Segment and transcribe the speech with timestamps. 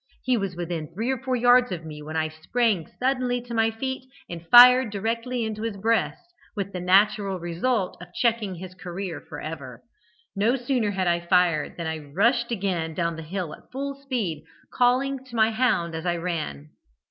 [0.23, 3.69] He was within three or four yards of me when I sprang suddenly to my
[3.69, 9.21] feet, and fired directly into his breast, with the natural result of checking his career
[9.29, 9.83] for ever.
[10.35, 14.43] No sooner had I fired than I rushed again down the hill at full speed,
[14.73, 16.71] calling to my hound as I ran.